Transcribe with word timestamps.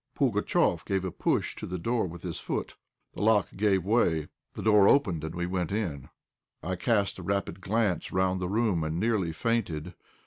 Pugatchéf 0.17 0.83
gave 0.83 1.05
a 1.05 1.11
push 1.11 1.55
to 1.57 1.67
the 1.67 1.77
door 1.77 2.07
with 2.07 2.23
his 2.23 2.39
foot, 2.39 2.75
the 3.13 3.21
lock 3.21 3.49
gave 3.55 3.85
way, 3.85 4.29
the 4.55 4.63
door 4.63 4.89
opened, 4.89 5.23
and 5.23 5.35
we 5.35 5.45
went 5.45 5.71
in. 5.71 6.09
I 6.63 6.75
cast 6.75 7.19
a 7.19 7.21
rapid 7.21 7.61
glance 7.61 8.11
round 8.11 8.39
the 8.41 8.49
room 8.49 8.83
and 8.83 8.99
nearly 8.99 9.31
fainted. 9.31 9.93